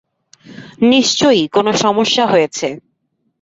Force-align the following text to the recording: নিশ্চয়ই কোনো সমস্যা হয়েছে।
নিশ্চয়ই 0.91 1.43
কোনো 1.47 1.71
সমস্যা 1.83 2.23
হয়েছে। 2.27 2.67